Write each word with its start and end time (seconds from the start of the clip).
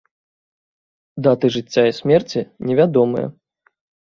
Даты 1.27 1.45
жыцця 1.57 1.83
і 1.91 1.93
смерці 1.99 2.41
не 2.71 2.79
вядомыя. 2.81 3.27